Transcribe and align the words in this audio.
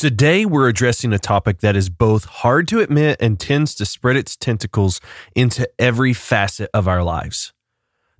Today, 0.00 0.46
we're 0.46 0.66
addressing 0.66 1.12
a 1.12 1.18
topic 1.18 1.58
that 1.58 1.76
is 1.76 1.90
both 1.90 2.24
hard 2.24 2.66
to 2.68 2.80
admit 2.80 3.18
and 3.20 3.38
tends 3.38 3.74
to 3.74 3.84
spread 3.84 4.16
its 4.16 4.34
tentacles 4.34 4.98
into 5.36 5.68
every 5.78 6.14
facet 6.14 6.70
of 6.72 6.88
our 6.88 7.04
lives. 7.04 7.52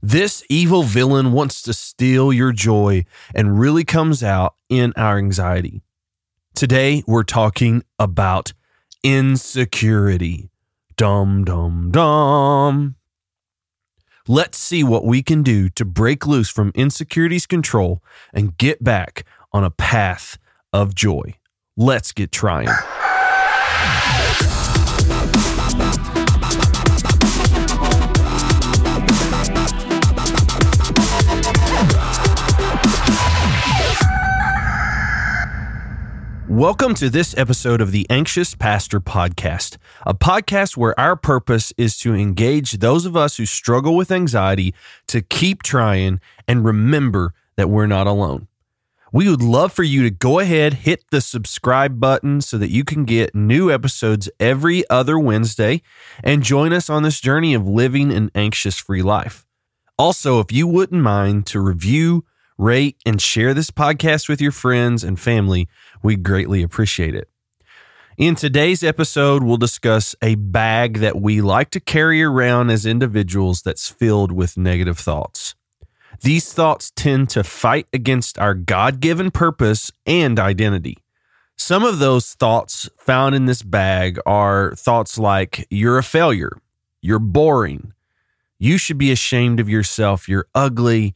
This 0.03 0.45
evil 0.51 0.83
villain 0.83 1.33
wants 1.33 1.63
to 1.63 1.73
steal 1.73 2.35
your 2.35 2.53
joy 2.53 3.07
and 3.35 3.59
really 3.59 3.83
comes 3.83 4.23
out 4.23 4.57
in 4.69 4.93
our 4.95 5.17
anxiety. 5.17 5.81
Today, 6.55 7.03
we're 7.07 7.23
talking 7.23 7.83
about 7.99 8.53
insecurity. 9.03 10.51
Dum, 10.99 11.45
dum, 11.45 11.91
dum. 11.91 12.97
Let's 14.29 14.59
see 14.59 14.85
what 14.85 15.07
we 15.07 15.23
can 15.23 15.43
do 15.43 15.71
to 15.71 15.87
break 15.87 16.27
loose 16.27 16.51
from 16.51 16.73
insecurity's 16.75 17.47
control 17.47 18.05
and 18.35 18.59
get 18.59 18.85
back 18.85 19.25
on 19.51 19.65
a 19.65 19.71
path 19.71 20.37
of 20.75 20.95
joy. 20.95 21.37
Let's 21.77 22.11
get 22.11 22.33
trying. 22.33 22.69
Welcome 36.49 36.95
to 36.95 37.09
this 37.09 37.37
episode 37.39 37.81
of 37.81 37.93
the 37.93 38.05
Anxious 38.11 38.57
Pastor 38.57 39.01
Podcast, 39.01 39.77
a 40.05 40.13
podcast 40.13 40.77
where 40.77 40.99
our 40.99 41.15
purpose 41.15 41.73
is 41.79 41.97
to 41.99 42.15
engage 42.15 42.73
those 42.73 43.07
of 43.07 43.17
us 43.17 43.37
who 43.37 43.47
struggle 43.47 43.97
with 43.97 44.11
anxiety 44.11 44.75
to 45.07 45.23
keep 45.23 45.63
trying 45.63 46.21
and 46.49 46.65
remember 46.65 47.33
that 47.57 47.71
we're 47.71 47.87
not 47.87 48.09
alone. 48.09 48.49
We 49.13 49.29
would 49.29 49.43
love 49.43 49.73
for 49.73 49.83
you 49.83 50.05
to 50.05 50.11
go 50.11 50.39
ahead, 50.39 50.75
hit 50.75 51.05
the 51.11 51.21
subscribe 51.21 51.99
button 51.99 52.41
so 52.41 52.57
that 52.59 52.71
you 52.71 52.85
can 52.85 53.05
get 53.05 53.35
new 53.35 53.69
episodes 53.69 54.31
every 54.39 54.89
other 54.89 55.19
Wednesday 55.19 55.83
and 56.23 56.45
join 56.45 56.73
us 56.73 56.89
on 56.89 57.03
this 57.03 57.21
journey 57.21 57.53
of 57.53 57.67
living 57.67 58.13
an 58.13 58.31
anxious 58.37 58.79
free 58.79 59.03
life. 59.03 59.49
Also, 59.99 60.39
if 60.39 60.53
you 60.53 60.69
wouldn't 60.69 61.03
mind 61.03 61.45
to 61.47 61.61
review, 61.61 62.25
rate, 62.57 62.99
and 63.05 63.21
share 63.21 63.53
this 63.53 63.73
podcast 63.73 64.29
with 64.29 64.41
your 64.41 64.53
friends 64.53 65.03
and 65.03 65.19
family, 65.19 65.69
we'd 66.05 66.23
greatly 66.23 66.63
appreciate 66.63 67.17
it. 67.17 67.29
In 68.17 68.37
today's 68.37 68.85
episode, 68.85 69.43
we'll 69.43 69.57
discuss 69.57 70.15
a 70.23 70.37
bag 70.37 70.99
that 70.99 71.21
we 71.21 71.41
like 71.41 71.71
to 71.71 71.81
carry 71.81 72.23
around 72.23 72.71
as 72.71 72.87
individuals 72.87 73.63
that's 73.63 73.89
filled 73.89 74.31
with 74.31 74.57
negative 74.57 74.99
thoughts. 74.99 75.57
These 76.23 76.53
thoughts 76.53 76.93
tend 76.95 77.31
to 77.31 77.43
fight 77.43 77.87
against 77.95 78.39
our 78.39 78.53
God 78.53 79.01
given 79.01 79.31
purpose 79.31 79.91
and 80.05 80.39
identity. 80.39 80.99
Some 81.57 81.83
of 81.83 81.99
those 81.99 82.35
thoughts 82.35 82.91
found 82.99 83.35
in 83.35 83.47
this 83.47 83.63
bag 83.63 84.19
are 84.27 84.75
thoughts 84.75 85.19
like, 85.19 85.67
you're 85.71 85.99
a 85.99 86.03
failure, 86.03 86.53
you're 87.01 87.19
boring, 87.19 87.95
you 88.59 88.77
should 88.77 88.99
be 88.99 89.11
ashamed 89.11 89.61
of 89.61 89.69
yourself, 89.69 90.29
you're 90.29 90.47
ugly, 90.55 91.15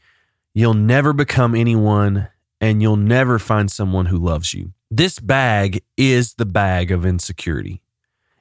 you'll 0.54 0.72
never 0.72 1.12
become 1.12 1.54
anyone, 1.54 2.28
and 2.58 2.80
you'll 2.80 2.96
never 2.96 3.38
find 3.38 3.70
someone 3.70 4.06
who 4.06 4.16
loves 4.16 4.54
you. 4.54 4.72
This 4.90 5.18
bag 5.18 5.82
is 5.98 6.34
the 6.34 6.46
bag 6.46 6.90
of 6.90 7.04
insecurity. 7.04 7.82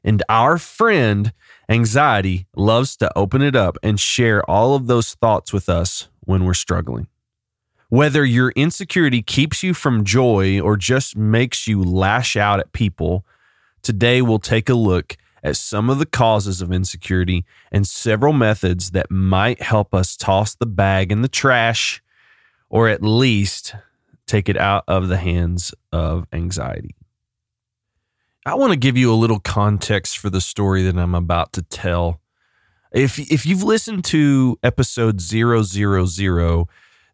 And 0.01 0.23
our 0.29 0.57
friend, 0.57 1.33
anxiety, 1.67 2.47
loves 2.55 2.95
to 2.97 3.11
open 3.17 3.41
it 3.41 3.55
up 3.55 3.77
and 3.83 3.99
share 3.99 4.49
all 4.49 4.75
of 4.75 4.87
those 4.87 5.13
thoughts 5.15 5.51
with 5.51 5.67
us 5.67 6.07
when 6.25 6.45
we're 6.45 6.53
struggling. 6.53 7.07
Whether 7.89 8.25
your 8.25 8.51
insecurity 8.55 9.21
keeps 9.21 9.61
you 9.61 9.73
from 9.73 10.03
joy 10.03 10.59
or 10.59 10.77
just 10.77 11.15
makes 11.15 11.67
you 11.67 11.83
lash 11.83 12.35
out 12.35 12.59
at 12.59 12.73
people, 12.73 13.25
today 13.83 14.21
we'll 14.21 14.39
take 14.39 14.67
a 14.67 14.73
look 14.73 15.15
at 15.43 15.57
some 15.57 15.89
of 15.89 15.99
the 15.99 16.05
causes 16.05 16.61
of 16.61 16.71
insecurity 16.71 17.45
and 17.71 17.87
several 17.87 18.33
methods 18.33 18.91
that 18.91 19.11
might 19.11 19.61
help 19.61 19.93
us 19.93 20.15
toss 20.15 20.55
the 20.55 20.65
bag 20.65 21.11
in 21.11 21.21
the 21.21 21.27
trash 21.27 22.01
or 22.69 22.87
at 22.87 23.03
least 23.03 23.75
take 24.25 24.49
it 24.49 24.57
out 24.57 24.83
of 24.87 25.09
the 25.09 25.17
hands 25.17 25.73
of 25.91 26.25
anxiety. 26.33 26.95
I 28.45 28.55
want 28.55 28.71
to 28.73 28.79
give 28.79 28.97
you 28.97 29.13
a 29.13 29.15
little 29.15 29.39
context 29.39 30.17
for 30.17 30.29
the 30.29 30.41
story 30.41 30.81
that 30.83 30.97
I'm 30.97 31.15
about 31.15 31.53
to 31.53 31.61
tell. 31.61 32.19
If 32.93 33.17
if 33.17 33.45
you've 33.45 33.63
listened 33.63 34.05
to 34.05 34.59
episode 34.61 35.19
000, 35.19 36.67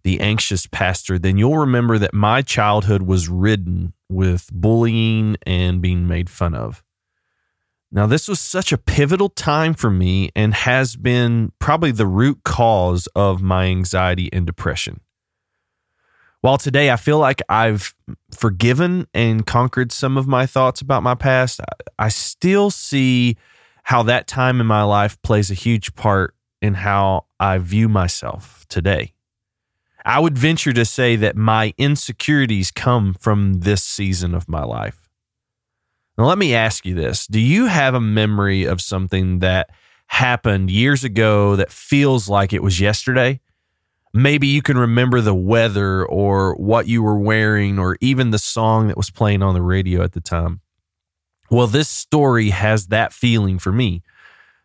The 0.03 0.19
Anxious 0.19 0.67
Pastor, 0.67 1.17
then 1.17 1.37
you'll 1.37 1.57
remember 1.57 1.97
that 1.97 2.13
my 2.13 2.41
childhood 2.41 3.03
was 3.03 3.29
ridden 3.29 3.93
with 4.09 4.49
bullying 4.51 5.37
and 5.45 5.81
being 5.81 6.05
made 6.05 6.29
fun 6.29 6.53
of. 6.53 6.83
Now, 7.91 8.05
this 8.05 8.27
was 8.27 8.39
such 8.39 8.71
a 8.71 8.77
pivotal 8.77 9.29
time 9.29 9.73
for 9.73 9.89
me 9.89 10.31
and 10.35 10.53
has 10.53 10.95
been 10.95 11.53
probably 11.59 11.91
the 11.91 12.05
root 12.05 12.41
cause 12.43 13.07
of 13.15 13.41
my 13.41 13.65
anxiety 13.65 14.29
and 14.31 14.45
depression. 14.45 14.99
While 16.41 16.57
today 16.57 16.91
I 16.91 16.97
feel 16.97 17.19
like 17.19 17.41
I've 17.49 17.95
forgiven 18.31 19.07
and 19.13 19.45
conquered 19.45 19.91
some 19.91 20.17
of 20.17 20.27
my 20.27 20.45
thoughts 20.45 20.81
about 20.81 21.03
my 21.03 21.15
past, 21.15 21.61
I 21.97 22.09
still 22.09 22.69
see 22.69 23.37
how 23.89 24.03
that 24.03 24.27
time 24.27 24.61
in 24.61 24.67
my 24.67 24.83
life 24.83 25.19
plays 25.23 25.49
a 25.49 25.55
huge 25.55 25.95
part 25.95 26.35
in 26.61 26.75
how 26.75 27.25
I 27.39 27.57
view 27.57 27.89
myself 27.89 28.63
today. 28.69 29.15
I 30.05 30.19
would 30.19 30.37
venture 30.37 30.71
to 30.73 30.85
say 30.85 31.15
that 31.15 31.35
my 31.35 31.73
insecurities 31.75 32.69
come 32.69 33.15
from 33.15 33.61
this 33.61 33.83
season 33.83 34.35
of 34.35 34.47
my 34.47 34.63
life. 34.63 35.09
Now, 36.19 36.25
let 36.25 36.37
me 36.37 36.53
ask 36.53 36.85
you 36.85 36.93
this 36.93 37.25
Do 37.25 37.39
you 37.39 37.65
have 37.65 37.95
a 37.95 37.99
memory 37.99 38.63
of 38.65 38.79
something 38.79 39.39
that 39.39 39.71
happened 40.05 40.69
years 40.69 41.03
ago 41.03 41.55
that 41.55 41.71
feels 41.71 42.29
like 42.29 42.53
it 42.53 42.61
was 42.61 42.79
yesterday? 42.79 43.39
maybe 44.11 44.47
you 44.47 44.59
can 44.63 44.75
remember 44.75 45.21
the 45.21 45.35
weather 45.35 46.03
or 46.03 46.55
what 46.55 46.87
you 46.87 47.03
were 47.03 47.19
wearing 47.19 47.77
or 47.77 47.95
even 48.01 48.31
the 48.31 48.39
song 48.39 48.87
that 48.87 48.97
was 48.97 49.11
playing 49.11 49.43
on 49.43 49.53
the 49.53 49.61
radio 49.61 50.01
at 50.01 50.13
the 50.13 50.19
time. 50.19 50.61
Well, 51.49 51.67
this 51.67 51.89
story 51.89 52.51
has 52.51 52.87
that 52.87 53.11
feeling 53.11 53.57
for 53.57 53.71
me. 53.71 54.03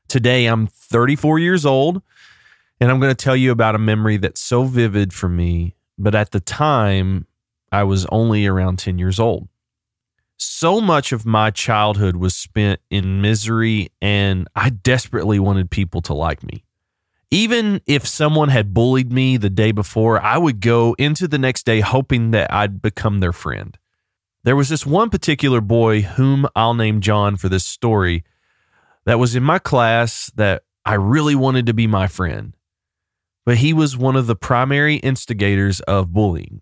Today, 0.06 0.46
I'm 0.46 0.66
34 0.66 1.38
years 1.38 1.64
old, 1.64 2.02
and 2.78 2.90
I'm 2.90 3.00
going 3.00 3.14
to 3.14 3.24
tell 3.24 3.36
you 3.36 3.50
about 3.50 3.74
a 3.74 3.78
memory 3.78 4.18
that's 4.18 4.40
so 4.40 4.64
vivid 4.64 5.12
for 5.12 5.28
me. 5.28 5.76
But 5.98 6.14
at 6.14 6.32
the 6.32 6.40
time, 6.40 7.26
I 7.72 7.84
was 7.84 8.04
only 8.06 8.46
around 8.46 8.78
10 8.78 8.98
years 8.98 9.18
old. 9.18 9.48
So 10.36 10.80
much 10.80 11.12
of 11.12 11.24
my 11.24 11.50
childhood 11.50 12.16
was 12.16 12.34
spent 12.34 12.80
in 12.90 13.22
misery, 13.22 13.90
and 14.02 14.46
I 14.54 14.70
desperately 14.70 15.38
wanted 15.38 15.70
people 15.70 16.02
to 16.02 16.12
like 16.14 16.42
me. 16.42 16.64
Even 17.30 17.80
if 17.86 18.06
someone 18.06 18.50
had 18.50 18.74
bullied 18.74 19.10
me 19.10 19.38
the 19.38 19.50
day 19.50 19.72
before, 19.72 20.20
I 20.20 20.36
would 20.36 20.60
go 20.60 20.94
into 20.98 21.26
the 21.26 21.38
next 21.38 21.64
day 21.64 21.80
hoping 21.80 22.32
that 22.32 22.52
I'd 22.52 22.82
become 22.82 23.20
their 23.20 23.32
friend. 23.32 23.78
There 24.44 24.56
was 24.56 24.68
this 24.68 24.84
one 24.84 25.08
particular 25.08 25.62
boy, 25.62 26.02
whom 26.02 26.46
I'll 26.54 26.74
name 26.74 27.00
John 27.00 27.36
for 27.36 27.48
this 27.48 27.64
story, 27.64 28.24
that 29.06 29.18
was 29.18 29.34
in 29.34 29.42
my 29.42 29.58
class 29.58 30.30
that 30.36 30.64
I 30.84 30.94
really 30.94 31.34
wanted 31.34 31.64
to 31.66 31.74
be 31.74 31.86
my 31.86 32.06
friend. 32.06 32.54
But 33.46 33.58
he 33.58 33.72
was 33.72 33.96
one 33.96 34.16
of 34.16 34.26
the 34.26 34.36
primary 34.36 34.96
instigators 34.96 35.80
of 35.80 36.12
bullying. 36.12 36.60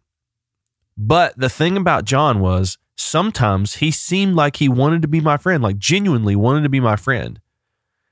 But 0.97 1.37
the 1.37 1.49
thing 1.49 1.77
about 1.77 2.05
John 2.05 2.39
was 2.39 2.79
sometimes 2.95 3.77
he 3.77 3.91
seemed 3.91 4.37
like 4.37 4.57
he 4.57 4.69
wanted 4.69 5.03
to 5.03 5.09
be 5.09 5.21
my 5.21 5.37
friend, 5.37 5.61
like 5.61 5.79
genuinely 5.79 6.37
wanted 6.37 6.63
to 6.63 6.69
be 6.69 6.81
my 6.81 6.95
friend. 6.95 7.41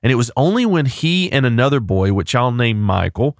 And 0.03 0.11
it 0.11 0.17
was 0.17 0.33
only 0.37 0.67
when 0.67 0.87
he 0.87 1.31
and 1.31 1.47
another 1.47 1.79
boy, 1.79 2.13
which 2.13 2.35
I'll 2.35 2.53
name 2.53 2.81
Michael, 2.81 3.39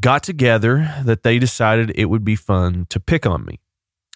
got 0.00 0.24
together 0.24 0.92
that 1.04 1.22
they 1.22 1.38
decided 1.38 1.92
it 1.94 2.06
would 2.06 2.24
be 2.24 2.34
fun 2.34 2.86
to 2.88 2.98
pick 2.98 3.26
on 3.26 3.44
me. 3.44 3.60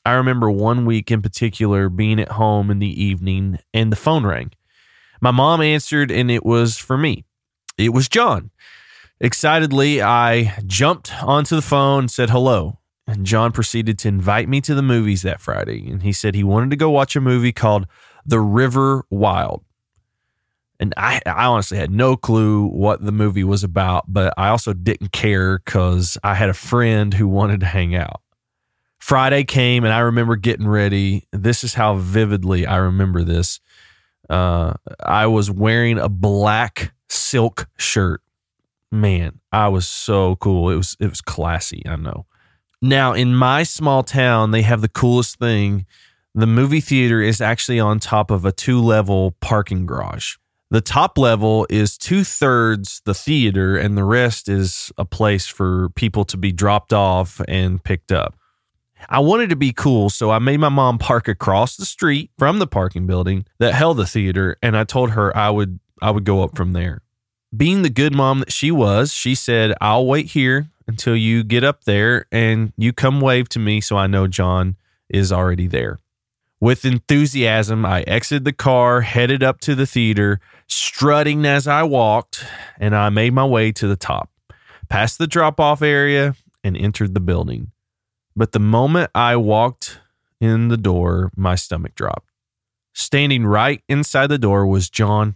I 0.04 0.12
remember 0.12 0.50
one 0.50 0.86
week 0.86 1.10
in 1.10 1.22
particular 1.22 1.88
being 1.88 2.20
at 2.20 2.32
home 2.32 2.70
in 2.70 2.78
the 2.78 3.02
evening 3.02 3.58
and 3.74 3.92
the 3.92 3.96
phone 3.96 4.24
rang. 4.24 4.52
My 5.20 5.30
mom 5.30 5.60
answered 5.60 6.10
and 6.10 6.30
it 6.30 6.44
was 6.44 6.76
for 6.76 6.96
me. 6.96 7.24
It 7.76 7.92
was 7.92 8.08
John. 8.08 8.50
Excitedly, 9.20 10.00
I 10.00 10.58
jumped 10.66 11.12
onto 11.22 11.56
the 11.56 11.62
phone 11.62 12.08
said 12.08 12.30
hello. 12.30 12.78
And 13.06 13.24
John 13.24 13.52
proceeded 13.52 13.98
to 14.00 14.08
invite 14.08 14.50
me 14.50 14.60
to 14.60 14.74
the 14.74 14.82
movies 14.82 15.22
that 15.22 15.40
Friday. 15.40 15.90
And 15.90 16.02
he 16.02 16.12
said 16.12 16.34
he 16.34 16.44
wanted 16.44 16.70
to 16.70 16.76
go 16.76 16.90
watch 16.90 17.16
a 17.16 17.22
movie 17.22 17.52
called 17.52 17.86
The 18.26 18.38
River 18.38 19.06
Wild. 19.08 19.64
And 20.78 20.92
I, 20.96 21.20
I 21.26 21.46
honestly 21.46 21.78
had 21.78 21.90
no 21.90 22.16
clue 22.16 22.66
what 22.66 23.02
the 23.02 23.10
movie 23.10 23.44
was 23.44 23.64
about, 23.64 24.04
but 24.06 24.34
I 24.36 24.48
also 24.48 24.74
didn't 24.74 25.10
care 25.10 25.58
because 25.58 26.18
I 26.22 26.34
had 26.34 26.50
a 26.50 26.54
friend 26.54 27.14
who 27.14 27.26
wanted 27.26 27.60
to 27.60 27.66
hang 27.66 27.96
out. 27.96 28.20
Friday 29.08 29.42
came 29.44 29.84
and 29.84 29.94
I 29.94 30.00
remember 30.00 30.36
getting 30.36 30.68
ready. 30.68 31.26
This 31.32 31.64
is 31.64 31.72
how 31.72 31.94
vividly 31.94 32.66
I 32.66 32.76
remember 32.76 33.24
this. 33.24 33.58
Uh, 34.28 34.74
I 35.00 35.26
was 35.28 35.50
wearing 35.50 35.98
a 35.98 36.10
black 36.10 36.92
silk 37.08 37.68
shirt. 37.78 38.20
Man, 38.92 39.40
I 39.50 39.68
was 39.68 39.88
so 39.88 40.36
cool. 40.36 40.68
It 40.68 40.76
was 40.76 40.94
it 41.00 41.08
was 41.08 41.22
classy, 41.22 41.82
I 41.88 41.96
know. 41.96 42.26
Now, 42.82 43.14
in 43.14 43.34
my 43.34 43.62
small 43.62 44.02
town, 44.02 44.50
they 44.50 44.60
have 44.60 44.82
the 44.82 44.90
coolest 44.90 45.38
thing 45.38 45.86
The 46.34 46.46
movie 46.46 46.82
theater 46.82 47.22
is 47.22 47.40
actually 47.40 47.80
on 47.80 48.00
top 48.00 48.30
of 48.30 48.44
a 48.44 48.52
two 48.52 48.78
level 48.78 49.34
parking 49.40 49.86
garage. 49.86 50.36
The 50.70 50.82
top 50.82 51.16
level 51.16 51.66
is 51.70 51.96
two 51.96 52.24
thirds 52.24 53.00
the 53.06 53.14
theater, 53.14 53.74
and 53.74 53.96
the 53.96 54.04
rest 54.04 54.50
is 54.50 54.92
a 54.98 55.06
place 55.06 55.46
for 55.46 55.88
people 55.94 56.26
to 56.26 56.36
be 56.36 56.52
dropped 56.52 56.92
off 56.92 57.40
and 57.48 57.82
picked 57.82 58.12
up. 58.12 58.37
I 59.08 59.20
wanted 59.20 59.50
to 59.50 59.56
be 59.56 59.72
cool, 59.72 60.10
so 60.10 60.30
I 60.30 60.38
made 60.38 60.60
my 60.60 60.68
mom 60.68 60.98
park 60.98 61.28
across 61.28 61.76
the 61.76 61.86
street 61.86 62.30
from 62.38 62.58
the 62.58 62.66
parking 62.66 63.06
building 63.06 63.46
that 63.58 63.74
held 63.74 63.96
the 63.96 64.06
theater, 64.06 64.56
and 64.62 64.76
I 64.76 64.84
told 64.84 65.10
her 65.10 65.36
I 65.36 65.50
would 65.50 65.80
I 66.00 66.10
would 66.10 66.24
go 66.24 66.42
up 66.42 66.56
from 66.56 66.72
there. 66.72 67.02
Being 67.56 67.82
the 67.82 67.90
good 67.90 68.14
mom 68.14 68.40
that 68.40 68.52
she 68.52 68.70
was, 68.70 69.12
she 69.12 69.34
said, 69.34 69.74
"I'll 69.80 70.06
wait 70.06 70.26
here 70.26 70.68
until 70.86 71.16
you 71.16 71.44
get 71.44 71.64
up 71.64 71.84
there 71.84 72.26
and 72.30 72.72
you 72.76 72.92
come 72.92 73.20
wave 73.20 73.48
to 73.50 73.58
me 73.58 73.80
so 73.80 73.96
I 73.96 74.06
know 74.06 74.26
John 74.26 74.76
is 75.08 75.32
already 75.32 75.66
there." 75.66 75.98
With 76.60 76.84
enthusiasm, 76.84 77.86
I 77.86 78.02
exited 78.02 78.44
the 78.44 78.52
car, 78.52 79.02
headed 79.02 79.42
up 79.42 79.60
to 79.60 79.74
the 79.76 79.86
theater, 79.86 80.40
strutting 80.66 81.46
as 81.46 81.68
I 81.68 81.84
walked, 81.84 82.44
and 82.80 82.96
I 82.96 83.10
made 83.10 83.32
my 83.32 83.44
way 83.44 83.70
to 83.72 83.86
the 83.86 83.96
top, 83.96 84.30
past 84.88 85.18
the 85.18 85.28
drop 85.28 85.60
off 85.60 85.82
area, 85.82 86.34
and 86.64 86.76
entered 86.76 87.14
the 87.14 87.20
building. 87.20 87.70
But 88.38 88.52
the 88.52 88.60
moment 88.60 89.10
I 89.16 89.34
walked 89.34 89.98
in 90.40 90.68
the 90.68 90.76
door, 90.76 91.32
my 91.36 91.56
stomach 91.56 91.96
dropped. 91.96 92.30
Standing 92.94 93.44
right 93.44 93.82
inside 93.88 94.28
the 94.28 94.38
door 94.38 94.64
was 94.64 94.88
John 94.88 95.34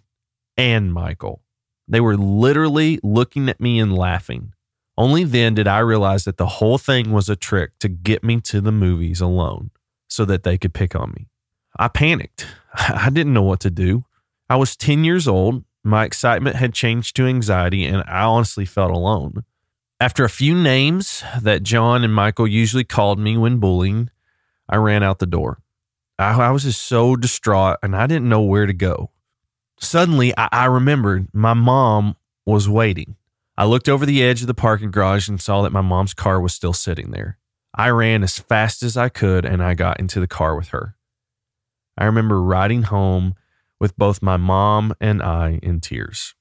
and 0.56 0.94
Michael. 0.94 1.42
They 1.88 2.00
were 2.00 2.16
literally 2.16 3.00
looking 3.02 3.48
at 3.48 3.60
me 3.60 3.80
and 3.80 3.92
laughing. 3.92 4.52
Only 4.96 5.24
then 5.24 5.54
did 5.54 5.66
I 5.66 5.80
realize 5.80 6.22
that 6.26 6.36
the 6.36 6.46
whole 6.46 6.78
thing 6.78 7.10
was 7.10 7.28
a 7.28 7.34
trick 7.34 7.72
to 7.80 7.88
get 7.88 8.22
me 8.22 8.40
to 8.42 8.60
the 8.60 8.70
movies 8.70 9.20
alone 9.20 9.70
so 10.06 10.24
that 10.26 10.44
they 10.44 10.56
could 10.56 10.72
pick 10.72 10.94
on 10.94 11.12
me. 11.16 11.26
I 11.76 11.88
panicked. 11.88 12.46
I 12.74 13.10
didn't 13.10 13.34
know 13.34 13.42
what 13.42 13.58
to 13.60 13.70
do. 13.70 14.04
I 14.48 14.54
was 14.54 14.76
10 14.76 15.02
years 15.02 15.26
old. 15.26 15.64
My 15.82 16.04
excitement 16.04 16.54
had 16.54 16.72
changed 16.72 17.16
to 17.16 17.26
anxiety, 17.26 17.84
and 17.84 18.04
I 18.06 18.22
honestly 18.22 18.64
felt 18.64 18.92
alone. 18.92 19.42
After 20.02 20.24
a 20.24 20.28
few 20.28 20.56
names 20.56 21.22
that 21.42 21.62
John 21.62 22.02
and 22.02 22.12
Michael 22.12 22.48
usually 22.48 22.82
called 22.82 23.20
me 23.20 23.36
when 23.36 23.58
bullying, 23.58 24.10
I 24.68 24.74
ran 24.74 25.04
out 25.04 25.20
the 25.20 25.26
door. 25.26 25.62
I, 26.18 26.32
I 26.32 26.50
was 26.50 26.64
just 26.64 26.82
so 26.82 27.14
distraught, 27.14 27.76
and 27.84 27.94
I 27.94 28.08
didn't 28.08 28.28
know 28.28 28.40
where 28.42 28.66
to 28.66 28.72
go. 28.72 29.12
Suddenly, 29.78 30.36
I, 30.36 30.48
I 30.50 30.64
remembered 30.64 31.28
my 31.32 31.54
mom 31.54 32.16
was 32.44 32.68
waiting. 32.68 33.14
I 33.56 33.64
looked 33.64 33.88
over 33.88 34.04
the 34.04 34.24
edge 34.24 34.40
of 34.40 34.48
the 34.48 34.54
parking 34.54 34.90
garage 34.90 35.28
and 35.28 35.40
saw 35.40 35.62
that 35.62 35.70
my 35.70 35.82
mom's 35.82 36.14
car 36.14 36.40
was 36.40 36.52
still 36.52 36.72
sitting 36.72 37.12
there. 37.12 37.38
I 37.72 37.90
ran 37.90 38.24
as 38.24 38.40
fast 38.40 38.82
as 38.82 38.96
I 38.96 39.08
could 39.08 39.44
and 39.44 39.62
I 39.62 39.74
got 39.74 40.00
into 40.00 40.18
the 40.18 40.26
car 40.26 40.56
with 40.56 40.70
her. 40.70 40.96
I 41.96 42.06
remember 42.06 42.42
riding 42.42 42.82
home 42.82 43.36
with 43.78 43.96
both 43.96 44.20
my 44.20 44.36
mom 44.36 44.94
and 45.00 45.22
I 45.22 45.60
in 45.62 45.80
tears. 45.80 46.34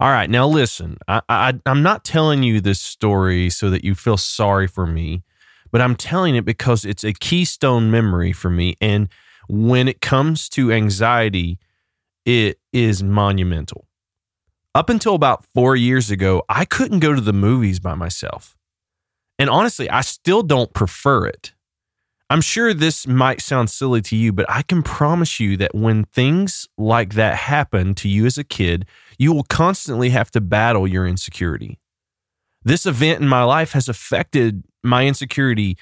All 0.00 0.10
right, 0.10 0.28
now 0.28 0.46
listen, 0.46 0.98
I, 1.08 1.22
I, 1.28 1.54
I'm 1.66 1.82
not 1.82 2.04
telling 2.04 2.42
you 2.42 2.60
this 2.60 2.80
story 2.80 3.50
so 3.50 3.70
that 3.70 3.84
you 3.84 3.94
feel 3.94 4.16
sorry 4.16 4.66
for 4.66 4.86
me, 4.86 5.22
but 5.70 5.80
I'm 5.80 5.96
telling 5.96 6.36
it 6.36 6.44
because 6.44 6.84
it's 6.84 7.04
a 7.04 7.12
keystone 7.12 7.90
memory 7.90 8.32
for 8.32 8.50
me. 8.50 8.76
And 8.80 9.08
when 9.48 9.88
it 9.88 10.00
comes 10.00 10.48
to 10.50 10.70
anxiety, 10.72 11.58
it 12.24 12.60
is 12.72 13.02
monumental. 13.02 13.86
Up 14.74 14.90
until 14.90 15.14
about 15.14 15.44
four 15.54 15.74
years 15.74 16.10
ago, 16.10 16.44
I 16.48 16.64
couldn't 16.64 17.00
go 17.00 17.14
to 17.14 17.20
the 17.20 17.32
movies 17.32 17.80
by 17.80 17.94
myself. 17.94 18.56
And 19.38 19.48
honestly, 19.48 19.88
I 19.88 20.02
still 20.02 20.42
don't 20.42 20.72
prefer 20.74 21.26
it. 21.26 21.52
I'm 22.30 22.42
sure 22.42 22.74
this 22.74 23.06
might 23.06 23.40
sound 23.40 23.70
silly 23.70 24.02
to 24.02 24.16
you, 24.16 24.34
but 24.34 24.44
I 24.50 24.60
can 24.62 24.82
promise 24.82 25.40
you 25.40 25.56
that 25.56 25.74
when 25.74 26.04
things 26.04 26.68
like 26.76 27.14
that 27.14 27.36
happen 27.36 27.94
to 27.96 28.08
you 28.08 28.26
as 28.26 28.36
a 28.36 28.44
kid, 28.44 28.84
you 29.18 29.32
will 29.32 29.44
constantly 29.44 30.10
have 30.10 30.30
to 30.32 30.40
battle 30.40 30.86
your 30.86 31.06
insecurity. 31.06 31.78
This 32.62 32.84
event 32.84 33.22
in 33.22 33.28
my 33.28 33.44
life 33.44 33.72
has 33.72 33.88
affected 33.88 34.62
my 34.82 35.06
insecurity 35.06 35.78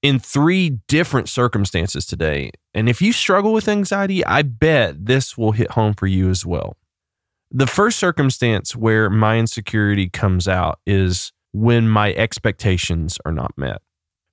in 0.00 0.20
three 0.20 0.78
different 0.86 1.28
circumstances 1.28 2.06
today. 2.06 2.52
And 2.74 2.88
if 2.88 3.02
you 3.02 3.12
struggle 3.12 3.52
with 3.52 3.68
anxiety, 3.68 4.24
I 4.24 4.42
bet 4.42 5.06
this 5.06 5.36
will 5.36 5.52
hit 5.52 5.72
home 5.72 5.94
for 5.94 6.06
you 6.06 6.30
as 6.30 6.46
well. 6.46 6.76
The 7.50 7.66
first 7.66 7.98
circumstance 7.98 8.76
where 8.76 9.10
my 9.10 9.38
insecurity 9.38 10.08
comes 10.08 10.46
out 10.46 10.78
is 10.86 11.32
when 11.52 11.88
my 11.88 12.12
expectations 12.12 13.18
are 13.24 13.32
not 13.32 13.56
met. 13.56 13.80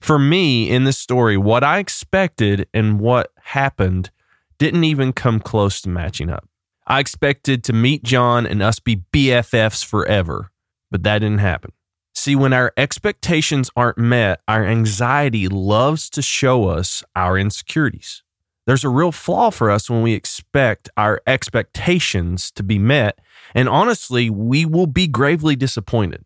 For 0.05 0.19
me, 0.19 0.69
in 0.69 0.83
this 0.83 0.99
story, 0.99 1.35
what 1.35 1.63
I 1.63 1.79
expected 1.79 2.67
and 2.75 2.99
what 2.99 3.31
happened 3.41 4.11
didn't 4.59 4.83
even 4.83 5.13
come 5.13 5.39
close 5.39 5.81
to 5.81 5.89
matching 5.89 6.29
up. 6.29 6.47
I 6.85 6.99
expected 6.99 7.63
to 7.63 7.73
meet 7.73 8.03
John 8.03 8.45
and 8.45 8.61
us 8.61 8.79
be 8.79 8.97
BFFs 9.11 9.83
forever, 9.83 10.51
but 10.91 11.01
that 11.01 11.17
didn't 11.19 11.39
happen. 11.39 11.71
See, 12.13 12.35
when 12.35 12.53
our 12.53 12.71
expectations 12.77 13.71
aren't 13.75 13.97
met, 13.97 14.41
our 14.47 14.63
anxiety 14.63 15.47
loves 15.47 16.11
to 16.11 16.21
show 16.21 16.67
us 16.67 17.03
our 17.15 17.35
insecurities. 17.35 18.21
There's 18.67 18.83
a 18.83 18.89
real 18.89 19.11
flaw 19.11 19.49
for 19.49 19.71
us 19.71 19.89
when 19.89 20.03
we 20.03 20.13
expect 20.13 20.87
our 20.95 21.19
expectations 21.25 22.51
to 22.51 22.61
be 22.61 22.77
met, 22.77 23.17
and 23.55 23.67
honestly, 23.67 24.29
we 24.29 24.67
will 24.67 24.85
be 24.85 25.07
gravely 25.07 25.55
disappointed. 25.55 26.23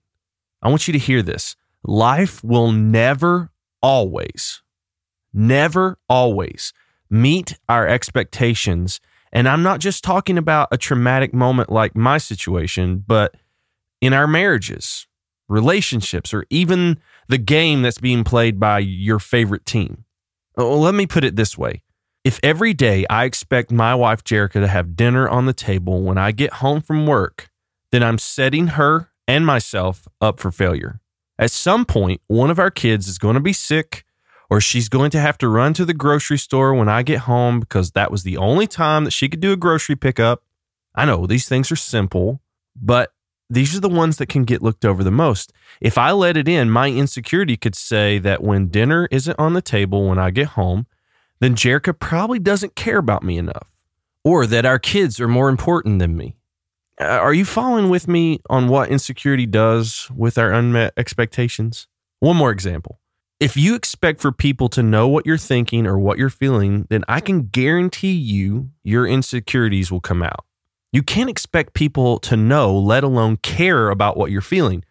I 0.61 0.67
want 0.67 0.85
you 0.89 0.91
to 0.91 0.99
hear 0.99 1.21
this. 1.21 1.55
Life 1.81 2.43
will 2.43 2.73
never, 2.73 3.51
always, 3.81 4.61
never, 5.33 5.97
always 6.07 6.73
meet 7.09 7.57
our 7.67 7.87
expectations. 7.87 8.99
And 9.31 9.47
I'm 9.47 9.63
not 9.63 9.79
just 9.79 10.03
talking 10.03 10.37
about 10.37 10.69
a 10.71 10.77
traumatic 10.77 11.33
moment 11.33 11.71
like 11.71 11.95
my 11.95 12.17
situation, 12.17 13.03
but 13.05 13.35
in 14.01 14.13
our 14.13 14.27
marriages, 14.27 15.07
relationships, 15.47 16.33
or 16.33 16.45
even 16.49 16.99
the 17.27 17.37
game 17.37 17.81
that's 17.81 17.99
being 17.99 18.23
played 18.23 18.59
by 18.59 18.79
your 18.79 19.19
favorite 19.19 19.65
team. 19.65 20.05
Oh, 20.57 20.69
well, 20.69 20.79
let 20.79 20.95
me 20.95 21.05
put 21.05 21.23
it 21.23 21.35
this 21.35 21.57
way. 21.57 21.83
If 22.23 22.39
every 22.43 22.73
day 22.73 23.05
I 23.09 23.23
expect 23.25 23.71
my 23.71 23.95
wife 23.95 24.23
Jerica 24.23 24.53
to 24.53 24.67
have 24.67 24.95
dinner 24.95 25.27
on 25.27 25.45
the 25.45 25.53
table 25.53 26.03
when 26.03 26.17
I 26.17 26.31
get 26.31 26.53
home 26.53 26.81
from 26.81 27.07
work, 27.07 27.49
then 27.91 28.03
I'm 28.03 28.17
setting 28.17 28.67
her 28.67 29.09
and 29.27 29.45
myself 29.45 30.07
up 30.19 30.39
for 30.39 30.51
failure. 30.51 30.99
At 31.39 31.51
some 31.51 31.85
point, 31.85 32.19
one 32.27 32.51
of 32.51 32.59
our 32.59 32.69
kids 32.69 33.07
is 33.07 33.17
going 33.17 33.35
to 33.35 33.39
be 33.39 33.53
sick, 33.53 34.03
or 34.49 34.59
she's 34.59 34.89
going 34.89 35.09
to 35.11 35.21
have 35.21 35.37
to 35.37 35.47
run 35.47 35.73
to 35.75 35.85
the 35.85 35.93
grocery 35.93 36.37
store 36.37 36.73
when 36.73 36.89
I 36.89 37.01
get 37.01 37.19
home 37.19 37.61
because 37.61 37.91
that 37.91 38.11
was 38.11 38.23
the 38.23 38.35
only 38.35 38.67
time 38.67 39.05
that 39.05 39.13
she 39.13 39.29
could 39.29 39.39
do 39.39 39.53
a 39.53 39.57
grocery 39.57 39.95
pickup. 39.95 40.43
I 40.93 41.05
know 41.05 41.25
these 41.25 41.47
things 41.47 41.71
are 41.71 41.77
simple, 41.77 42.41
but 42.75 43.13
these 43.49 43.73
are 43.73 43.79
the 43.79 43.87
ones 43.87 44.17
that 44.17 44.27
can 44.27 44.43
get 44.43 44.61
looked 44.61 44.83
over 44.83 45.01
the 45.01 45.11
most. 45.11 45.53
If 45.79 45.97
I 45.97 46.11
let 46.11 46.35
it 46.35 46.49
in, 46.49 46.69
my 46.69 46.89
insecurity 46.89 47.55
could 47.55 47.75
say 47.75 48.19
that 48.19 48.43
when 48.43 48.67
dinner 48.67 49.07
isn't 49.09 49.39
on 49.39 49.53
the 49.53 49.61
table 49.61 50.09
when 50.09 50.19
I 50.19 50.31
get 50.31 50.49
home, 50.49 50.87
then 51.39 51.55
Jerica 51.55 51.97
probably 51.97 52.39
doesn't 52.39 52.75
care 52.75 52.97
about 52.97 53.23
me 53.23 53.37
enough, 53.37 53.71
or 54.25 54.45
that 54.45 54.65
our 54.65 54.77
kids 54.77 55.21
are 55.21 55.27
more 55.29 55.47
important 55.47 55.99
than 55.99 56.17
me. 56.17 56.35
Uh, 57.01 57.05
are 57.05 57.33
you 57.33 57.45
following 57.45 57.87
with 57.87 58.09
me 58.09 58.41
on 58.49 58.67
what 58.67 58.89
insecurity 58.89 59.45
does 59.45 60.11
with 60.13 60.37
our 60.37 60.51
unmet 60.51 60.91
expectations? 60.97 61.87
One 62.19 62.35
more 62.35 62.51
example. 62.51 62.99
If 63.39 63.55
you 63.55 63.73
expect 63.73 64.19
for 64.19 64.33
people 64.33 64.67
to 64.69 64.83
know 64.83 65.07
what 65.07 65.25
you're 65.25 65.37
thinking 65.37 65.87
or 65.87 65.97
what 65.97 66.17
you're 66.17 66.29
feeling, 66.29 66.87
then 66.89 67.05
I 67.07 67.21
can 67.21 67.43
guarantee 67.43 68.11
you 68.11 68.71
your 68.83 69.07
insecurities 69.07 69.89
will 69.89 70.01
come 70.01 70.21
out. 70.21 70.43
You 70.91 71.01
can't 71.01 71.29
expect 71.29 71.73
people 71.73 72.19
to 72.19 72.35
know, 72.35 72.77
let 72.77 73.05
alone 73.05 73.37
care 73.37 73.91
about 73.91 74.17
what 74.17 74.29
you're 74.29 74.41
feeling. 74.41 74.83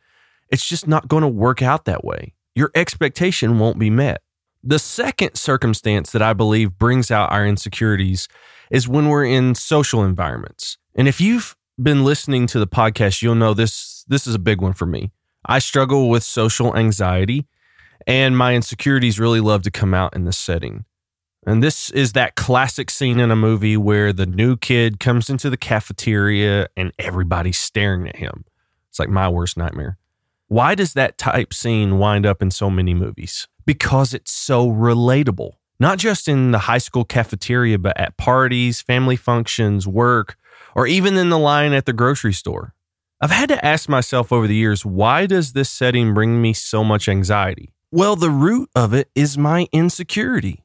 It's 0.49 0.67
just 0.67 0.89
not 0.89 1.09
going 1.09 1.21
to 1.21 1.29
work 1.29 1.61
out 1.61 1.85
that 1.85 2.05
way. 2.05 2.33
Your 2.55 2.71
expectation 2.75 3.59
won't 3.59 3.79
be 3.79 3.91
met. 3.91 4.23
The 4.65 4.79
second 4.79 5.35
circumstance 5.35 6.11
that 6.13 6.23
I 6.23 6.33
believe 6.33 6.79
brings 6.79 7.11
out 7.11 7.31
our 7.31 7.47
insecurities 7.47 8.29
is 8.71 8.89
when 8.89 9.09
we're 9.09 9.27
in 9.27 9.55
social 9.55 10.03
environments. 10.03 10.79
And 10.95 11.07
if 11.07 11.21
you've 11.21 11.55
been 11.83 12.05
listening 12.05 12.47
to 12.49 12.59
the 12.59 12.67
podcast, 12.67 13.23
you'll 13.23 13.35
know 13.35 13.55
this 13.55 14.05
this 14.09 14.27
is 14.27 14.35
a 14.35 14.39
big 14.39 14.61
one 14.61 14.73
for 14.73 14.87
me. 14.87 15.13
I 15.45 15.59
struggle 15.59 16.09
with 16.09 16.23
social 16.23 16.77
anxiety 16.77 17.47
and 18.07 18.37
my 18.37 18.55
insecurities 18.55 19.21
really 19.21 19.41
love 19.41 19.63
to 19.63 19.71
come 19.71 19.95
out 19.95 20.15
in 20.17 20.25
this 20.25 20.39
setting. 20.39 20.85
And 21.47 21.63
this 21.63 21.91
is 21.91 22.13
that 22.13 22.35
classic 22.37 22.91
scene 22.91 23.21
in 23.21 23.31
a 23.31 23.37
movie 23.37 23.77
where 23.77 24.13
the 24.13 24.27
new 24.27 24.57
kid 24.57 24.99
comes 25.01 25.31
into 25.31 25.49
the 25.49 25.57
cafeteria 25.57 26.69
and 26.77 26.93
everybody's 26.99 27.59
staring 27.59 28.09
at 28.09 28.17
him. 28.17 28.45
It's 28.91 28.99
like 28.99 29.09
my 29.09 29.29
worst 29.29 29.57
nightmare. 29.57 29.99
Why 30.49 30.75
does 30.75 30.95
that 30.95 31.19
type 31.19 31.53
scene 31.53 31.99
wind 31.99 32.27
up 32.27 32.43
in 32.43 32.51
so 32.51 32.71
many 32.71 32.95
movies? 32.95 33.47
Because 33.65 34.15
it's 34.15 34.33
so 34.33 34.69
relatable. 34.69 35.53
Not 35.79 35.99
just 35.99 36.27
in 36.27 36.51
the 36.51 36.59
high 36.59 36.79
school 36.79 37.05
cafeteria, 37.05 37.79
but 37.79 37.99
at 37.99 38.17
parties, 38.17 38.81
family 38.81 39.17
functions, 39.17 39.87
work, 39.87 40.37
or 40.75 40.87
even 40.87 41.17
in 41.17 41.31
the 41.31 41.39
line 41.39 41.73
at 41.73 41.87
the 41.87 41.93
grocery 41.93 42.33
store. 42.33 42.75
I've 43.21 43.31
had 43.31 43.49
to 43.49 43.65
ask 43.65 43.89
myself 43.89 44.33
over 44.33 44.47
the 44.47 44.55
years, 44.55 44.85
why 44.85 45.27
does 45.27 45.53
this 45.53 45.69
setting 45.69 46.15
bring 46.15 46.41
me 46.41 46.53
so 46.53 46.85
much 46.85 47.09
anxiety? 47.09 47.73
Well, 47.91 48.17
the 48.17 48.31
root 48.31 48.71
of 48.75 48.93
it 48.93 49.11
is 49.15 49.37
my 49.37 49.67
insecurity. 49.73 50.65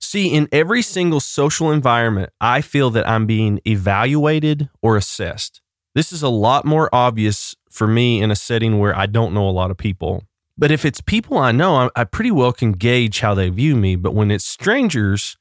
See, 0.00 0.34
in 0.34 0.48
every 0.50 0.82
single 0.82 1.20
social 1.20 1.70
environment, 1.70 2.30
I 2.40 2.60
feel 2.60 2.90
that 2.90 3.08
I'm 3.08 3.24
being 3.24 3.60
evaluated 3.66 4.68
or 4.82 4.96
assessed. 4.96 5.60
This 5.94 6.12
is 6.12 6.22
a 6.22 6.28
lot 6.28 6.64
more 6.64 6.88
obvious 6.92 7.54
for 7.70 7.86
me 7.86 8.20
in 8.20 8.30
a 8.30 8.36
setting 8.36 8.78
where 8.78 8.96
I 8.96 9.06
don't 9.06 9.32
know 9.32 9.48
a 9.48 9.50
lot 9.50 9.70
of 9.70 9.76
people. 9.76 10.24
But 10.58 10.70
if 10.70 10.84
it's 10.84 11.00
people 11.00 11.38
I 11.38 11.52
know, 11.52 11.90
I, 11.94 12.04
pretty 12.04 12.30
well 12.30 12.52
can 12.52 12.72
gauge 12.72 13.20
how 13.20 13.34
they 13.34 13.48
view 13.48 13.76
me. 13.76 13.96
But 13.96 14.14
when 14.14 14.30
it's 14.30 14.44
strangers, 14.44 15.36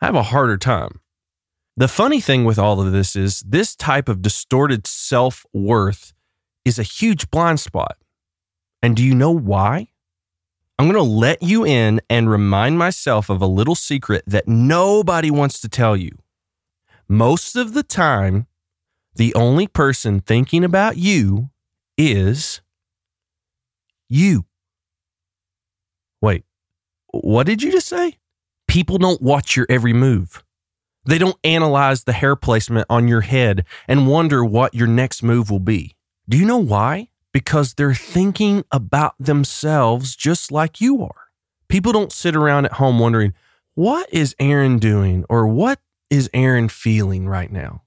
I 0.00 0.06
have 0.06 0.14
a 0.14 0.24
harder 0.24 0.56
time. 0.56 1.00
The 1.78 1.88
funny 1.88 2.22
thing 2.22 2.44
with 2.44 2.58
all 2.58 2.80
of 2.80 2.90
this 2.92 3.14
is 3.14 3.40
this 3.40 3.76
type 3.76 4.08
of 4.08 4.22
distorted 4.22 4.86
self 4.86 5.44
worth 5.52 6.14
is 6.64 6.78
a 6.78 6.82
huge 6.82 7.30
blind 7.30 7.60
spot. 7.60 7.98
And 8.82 8.96
do 8.96 9.04
you 9.04 9.14
know 9.14 9.30
why? 9.30 9.88
I'm 10.78 10.90
going 10.90 10.96
to 10.96 11.10
let 11.10 11.42
you 11.42 11.66
in 11.66 12.00
and 12.08 12.30
remind 12.30 12.78
myself 12.78 13.28
of 13.28 13.42
a 13.42 13.46
little 13.46 13.74
secret 13.74 14.24
that 14.26 14.48
nobody 14.48 15.30
wants 15.30 15.60
to 15.60 15.68
tell 15.68 15.96
you. 15.96 16.16
Most 17.08 17.56
of 17.56 17.74
the 17.74 17.82
time, 17.82 18.46
the 19.14 19.34
only 19.34 19.66
person 19.66 20.20
thinking 20.20 20.64
about 20.64 20.96
you 20.96 21.50
is 21.98 22.62
you. 24.08 24.46
Wait, 26.22 26.44
what 27.08 27.46
did 27.46 27.62
you 27.62 27.70
just 27.70 27.88
say? 27.88 28.16
People 28.66 28.96
don't 28.96 29.20
watch 29.20 29.56
your 29.56 29.66
every 29.68 29.92
move. 29.92 30.42
They 31.06 31.18
don't 31.18 31.38
analyze 31.44 32.04
the 32.04 32.12
hair 32.12 32.34
placement 32.34 32.86
on 32.90 33.06
your 33.06 33.20
head 33.20 33.64
and 33.86 34.08
wonder 34.08 34.44
what 34.44 34.74
your 34.74 34.88
next 34.88 35.22
move 35.22 35.50
will 35.50 35.60
be. 35.60 35.96
Do 36.28 36.36
you 36.36 36.44
know 36.44 36.58
why? 36.58 37.10
Because 37.32 37.74
they're 37.74 37.94
thinking 37.94 38.64
about 38.72 39.14
themselves 39.18 40.16
just 40.16 40.50
like 40.50 40.80
you 40.80 41.02
are. 41.02 41.28
People 41.68 41.92
don't 41.92 42.12
sit 42.12 42.34
around 42.34 42.64
at 42.64 42.72
home 42.72 42.98
wondering, 42.98 43.34
what 43.74 44.12
is 44.12 44.34
Aaron 44.40 44.78
doing 44.78 45.24
or 45.28 45.46
what 45.46 45.78
is 46.10 46.28
Aaron 46.34 46.68
feeling 46.68 47.28
right 47.28 47.52
now? 47.52 47.82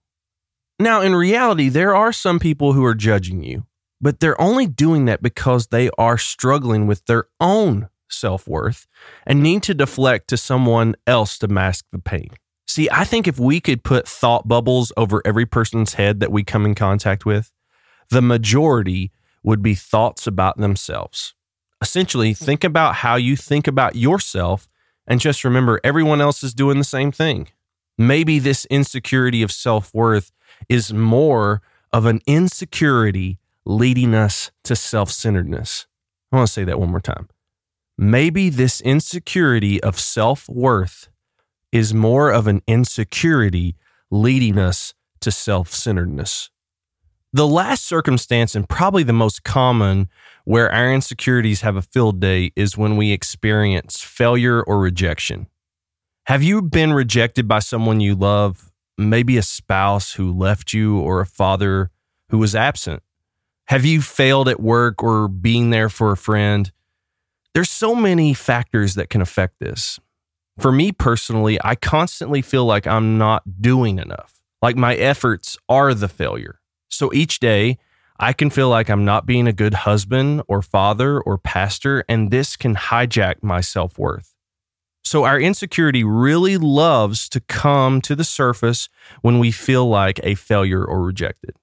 Now, 0.80 1.02
in 1.02 1.14
reality, 1.14 1.68
there 1.68 1.94
are 1.94 2.14
some 2.14 2.40
people 2.40 2.72
who 2.72 2.86
are 2.86 2.96
judging 2.96 3.44
you, 3.44 3.66
but 4.00 4.22
they're 4.22 4.40
only 4.40 4.66
doing 4.66 5.06
that 5.06 5.22
because 5.22 5.68
they 5.68 5.90
are 5.98 6.18
struggling 6.18 6.88
with 6.88 7.06
their 7.06 7.26
own 7.42 7.90
self 8.08 8.48
worth 8.48 8.88
and 9.26 9.44
need 9.44 9.62
to 9.64 9.74
deflect 9.74 10.30
to 10.30 10.38
someone 10.38 10.96
else 11.06 11.38
to 11.40 11.50
mask 11.50 11.86
the 11.92 12.00
pain. 12.00 12.30
See, 12.70 12.88
I 12.92 13.04
think 13.04 13.28
if 13.28 13.40
we 13.40 13.60
could 13.60 13.84
put 13.84 14.08
thought 14.08 14.48
bubbles 14.48 14.92
over 14.96 15.24
every 15.26 15.48
person's 15.48 15.96
head 15.96 16.20
that 16.20 16.32
we 16.32 16.44
come 16.44 16.68
in 16.68 16.76
contact 16.76 17.26
with, 17.26 17.52
the 18.12 18.22
majority 18.22 19.12
would 19.42 19.64
be 19.64 19.74
thoughts 19.74 20.28
about 20.28 20.58
themselves. 20.58 21.34
Essentially, 21.82 22.34
mm-hmm. 22.34 22.46
think 22.46 22.64
about 22.64 22.98
how 22.98 23.16
you 23.16 23.36
think 23.36 23.66
about 23.66 23.96
yourself 23.96 24.70
and 25.08 25.20
just 25.20 25.44
remember 25.44 25.82
everyone 25.84 26.22
else 26.22 26.44
is 26.44 26.54
doing 26.54 26.78
the 26.78 26.84
same 26.84 27.12
thing. 27.12 27.48
Maybe 27.98 28.38
this 28.38 28.66
insecurity 28.66 29.42
of 29.42 29.52
self 29.52 29.92
worth 29.92 30.32
is 30.70 30.94
more 30.94 31.64
of 31.92 32.06
an 32.06 32.22
insecurity 32.28 33.40
leading 33.66 34.14
us 34.14 34.52
to 34.66 34.76
self 34.76 35.10
centeredness. 35.10 35.88
I 36.32 36.36
want 36.36 36.48
to 36.48 36.54
say 36.54 36.66
that 36.66 36.80
one 36.80 36.92
more 36.92 37.02
time. 37.02 37.30
Maybe 37.98 38.50
this 38.50 38.80
insecurity 38.80 39.82
of 39.82 40.00
self 40.00 40.48
worth 40.48 41.10
is 41.72 41.94
more 41.94 42.32
of 42.32 42.48
an 42.48 42.62
insecurity 42.68 43.76
leading 44.12 44.58
us 44.58 44.94
to 45.22 45.32
self 45.32 45.74
centeredness. 45.74 46.50
The 47.32 47.48
last 47.48 47.86
circumstance, 47.86 48.56
and 48.56 48.68
probably 48.68 49.04
the 49.04 49.14
most 49.14 49.44
common, 49.44 50.10
where 50.46 50.72
our 50.72 50.92
insecurities 50.92 51.62
have 51.62 51.76
a 51.76 51.82
field 51.82 52.20
day 52.20 52.52
is 52.56 52.76
when 52.76 52.98
we 52.98 53.12
experience 53.12 54.02
failure 54.02 54.64
or 54.64 54.80
rejection. 54.80 55.48
Have 56.26 56.42
you 56.42 56.62
been 56.62 56.92
rejected 56.94 57.48
by 57.48 57.60
someone 57.60 58.00
you 58.00 58.16
love, 58.16 58.72
maybe 58.98 59.38
a 59.38 59.44
spouse 59.44 60.14
who 60.14 60.32
left 60.32 60.74
you 60.74 61.00
or 61.00 61.22
a 61.22 61.26
father 61.26 61.92
who 62.30 62.40
was 62.40 62.56
absent? 62.56 63.04
Have 63.66 63.86
you 63.86 64.02
failed 64.02 64.50
at 64.50 64.60
work 64.60 65.04
or 65.04 65.28
being 65.28 65.70
there 65.70 65.90
for 65.90 66.12
a 66.12 66.18
friend? 66.18 66.72
There's 67.54 67.70
so 67.70 67.94
many 67.94 68.34
factors 68.34 68.96
that 68.96 69.10
can 69.12 69.22
affect 69.22 69.60
this 69.60 70.00
for 70.60 70.72
me 70.72 70.92
personally, 70.92 71.58
I 71.64 71.76
constantly 71.76 72.42
feel 72.42 72.66
like 72.66 72.88
I'm 72.88 73.18
not 73.18 73.62
doing 73.62 74.00
enough. 74.00 74.42
Like 74.62 74.76
my 74.76 74.96
efforts 74.96 75.58
are 75.68 75.94
the 75.94 76.08
failure. 76.08 76.60
So 76.90 77.14
each 77.14 77.40
day, 77.40 77.78
I 78.20 78.34
can 78.34 78.50
feel 78.50 78.68
like 78.68 78.90
I'm 78.90 79.06
not 79.06 79.26
being 79.26 79.48
a 79.48 79.54
good 79.54 79.74
husband 79.74 80.42
or 80.48 80.62
father 80.62 81.22
or 81.22 81.38
pastor, 81.38 82.04
and 82.10 82.32
this 82.32 82.58
can 82.58 82.76
hijack 82.76 83.36
my 83.42 83.62
self 83.62 83.98
worth. 83.98 84.36
So, 85.06 85.24
our 85.24 85.40
insecurity 85.40 86.04
really 86.04 86.58
loves 86.58 87.30
to 87.30 87.40
come 87.40 88.02
to 88.02 88.16
the 88.16 88.26
surface 88.26 88.90
when 89.22 89.40
we 89.40 89.52
feel 89.52 89.88
like 89.88 90.20
a 90.22 90.36
failure 90.36 90.84
or 90.84 91.02
rejected. 91.02 91.56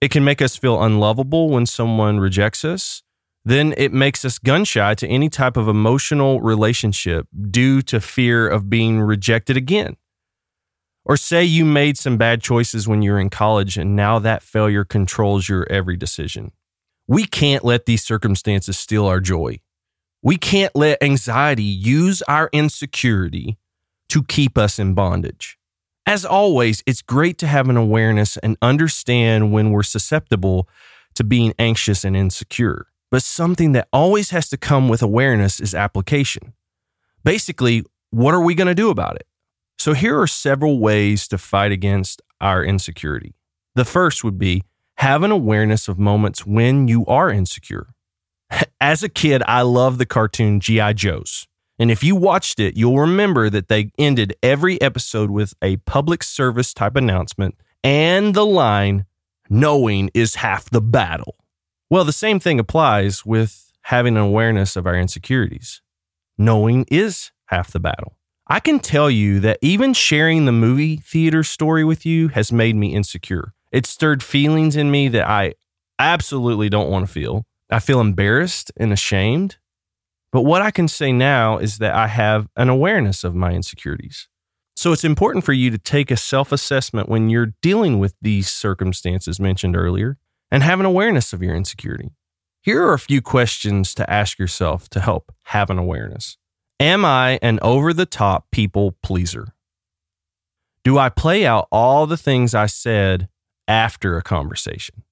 It 0.00 0.10
can 0.10 0.24
make 0.24 0.42
us 0.42 0.56
feel 0.56 0.82
unlovable 0.82 1.48
when 1.48 1.66
someone 1.66 2.18
rejects 2.18 2.64
us 2.64 3.04
then 3.44 3.74
it 3.76 3.92
makes 3.92 4.24
us 4.24 4.38
gun 4.38 4.64
shy 4.64 4.94
to 4.94 5.08
any 5.08 5.28
type 5.28 5.56
of 5.56 5.68
emotional 5.68 6.40
relationship 6.40 7.26
due 7.50 7.80
to 7.82 8.00
fear 8.00 8.48
of 8.48 8.68
being 8.68 9.00
rejected 9.00 9.56
again. 9.56 9.96
Or 11.04 11.16
say 11.16 11.44
you 11.44 11.64
made 11.64 11.96
some 11.96 12.18
bad 12.18 12.42
choices 12.42 12.86
when 12.86 13.00
you 13.02 13.12
were 13.12 13.18
in 13.18 13.30
college 13.30 13.78
and 13.78 13.96
now 13.96 14.18
that 14.18 14.42
failure 14.42 14.84
controls 14.84 15.48
your 15.48 15.66
every 15.70 15.96
decision. 15.96 16.52
We 17.08 17.24
can't 17.24 17.64
let 17.64 17.86
these 17.86 18.04
circumstances 18.04 18.78
steal 18.78 19.06
our 19.06 19.20
joy. 19.20 19.60
We 20.22 20.36
can't 20.36 20.76
let 20.76 21.02
anxiety 21.02 21.62
use 21.62 22.20
our 22.22 22.50
insecurity 22.52 23.58
to 24.10 24.22
keep 24.22 24.58
us 24.58 24.78
in 24.78 24.92
bondage. 24.92 25.58
As 26.06 26.24
always, 26.24 26.82
it's 26.86 27.02
great 27.02 27.38
to 27.38 27.46
have 27.46 27.68
an 27.68 27.76
awareness 27.76 28.36
and 28.36 28.56
understand 28.60 29.52
when 29.52 29.70
we're 29.70 29.82
susceptible 29.82 30.68
to 31.14 31.24
being 31.24 31.54
anxious 31.58 32.04
and 32.04 32.16
insecure 32.16 32.89
but 33.10 33.22
something 33.22 33.72
that 33.72 33.88
always 33.92 34.30
has 34.30 34.48
to 34.50 34.56
come 34.56 34.88
with 34.88 35.02
awareness 35.02 35.60
is 35.60 35.74
application. 35.74 36.52
Basically, 37.24 37.84
what 38.10 38.34
are 38.34 38.42
we 38.42 38.54
going 38.54 38.68
to 38.68 38.74
do 38.74 38.90
about 38.90 39.16
it? 39.16 39.26
So, 39.78 39.94
here 39.94 40.20
are 40.20 40.26
several 40.26 40.78
ways 40.78 41.26
to 41.28 41.38
fight 41.38 41.72
against 41.72 42.22
our 42.40 42.64
insecurity. 42.64 43.34
The 43.74 43.84
first 43.84 44.24
would 44.24 44.38
be 44.38 44.62
have 44.96 45.22
an 45.22 45.30
awareness 45.30 45.88
of 45.88 45.98
moments 45.98 46.44
when 46.44 46.86
you 46.86 47.06
are 47.06 47.30
insecure. 47.30 47.94
As 48.80 49.02
a 49.02 49.08
kid, 49.08 49.42
I 49.46 49.62
loved 49.62 49.98
the 49.98 50.06
cartoon 50.06 50.60
G.I. 50.60 50.92
Joe's. 50.92 51.46
And 51.78 51.90
if 51.90 52.04
you 52.04 52.14
watched 52.14 52.60
it, 52.60 52.76
you'll 52.76 52.98
remember 52.98 53.48
that 53.48 53.68
they 53.68 53.90
ended 53.98 54.34
every 54.42 54.78
episode 54.82 55.30
with 55.30 55.54
a 55.62 55.78
public 55.78 56.22
service 56.22 56.74
type 56.74 56.94
announcement 56.94 57.56
and 57.82 58.34
the 58.34 58.44
line, 58.44 59.06
knowing 59.48 60.10
is 60.12 60.34
half 60.34 60.68
the 60.68 60.82
battle. 60.82 61.36
Well, 61.90 62.04
the 62.04 62.12
same 62.12 62.38
thing 62.38 62.60
applies 62.60 63.26
with 63.26 63.72
having 63.82 64.16
an 64.16 64.22
awareness 64.22 64.76
of 64.76 64.86
our 64.86 64.94
insecurities. 64.94 65.82
Knowing 66.38 66.86
is 66.88 67.32
half 67.46 67.72
the 67.72 67.80
battle. 67.80 68.16
I 68.46 68.60
can 68.60 68.78
tell 68.78 69.10
you 69.10 69.40
that 69.40 69.58
even 69.60 69.92
sharing 69.92 70.44
the 70.44 70.52
movie 70.52 70.98
theater 70.98 71.42
story 71.42 71.82
with 71.82 72.06
you 72.06 72.28
has 72.28 72.52
made 72.52 72.76
me 72.76 72.94
insecure. 72.94 73.54
It 73.72 73.86
stirred 73.86 74.22
feelings 74.22 74.76
in 74.76 74.92
me 74.92 75.08
that 75.08 75.28
I 75.28 75.54
absolutely 75.98 76.68
don't 76.68 76.90
want 76.90 77.06
to 77.08 77.12
feel. 77.12 77.44
I 77.68 77.80
feel 77.80 78.00
embarrassed 78.00 78.70
and 78.76 78.92
ashamed. 78.92 79.56
But 80.30 80.42
what 80.42 80.62
I 80.62 80.70
can 80.70 80.86
say 80.86 81.10
now 81.12 81.58
is 81.58 81.78
that 81.78 81.92
I 81.92 82.06
have 82.06 82.46
an 82.54 82.68
awareness 82.68 83.24
of 83.24 83.34
my 83.34 83.50
insecurities. 83.50 84.28
So 84.76 84.92
it's 84.92 85.04
important 85.04 85.44
for 85.44 85.52
you 85.52 85.70
to 85.72 85.78
take 85.78 86.12
a 86.12 86.16
self 86.16 86.52
assessment 86.52 87.08
when 87.08 87.30
you're 87.30 87.54
dealing 87.62 87.98
with 87.98 88.14
these 88.22 88.48
circumstances 88.48 89.40
mentioned 89.40 89.74
earlier 89.76 90.18
and 90.50 90.62
have 90.62 90.80
an 90.80 90.86
awareness 90.86 91.32
of 91.32 91.42
your 91.42 91.54
insecurity. 91.54 92.10
Here 92.62 92.82
are 92.82 92.92
a 92.92 92.98
few 92.98 93.22
questions 93.22 93.94
to 93.94 94.10
ask 94.10 94.38
yourself 94.38 94.88
to 94.90 95.00
help 95.00 95.32
have 95.44 95.70
an 95.70 95.78
awareness. 95.78 96.36
Am 96.78 97.04
I 97.04 97.38
an 97.42 97.58
over 97.62 97.92
the 97.92 98.06
top 98.06 98.50
people 98.50 98.96
pleaser? 99.02 99.54
Do 100.82 100.98
I 100.98 101.08
play 101.08 101.46
out 101.46 101.68
all 101.70 102.06
the 102.06 102.16
things 102.16 102.54
I 102.54 102.66
said 102.66 103.28
after 103.68 104.16
a 104.16 104.22
conversation? 104.22 105.02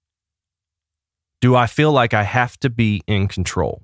Do 1.40 1.54
I 1.54 1.66
feel 1.66 1.92
like 1.92 2.14
I 2.14 2.24
have 2.24 2.58
to 2.60 2.70
be 2.70 3.02
in 3.06 3.28
control? 3.28 3.82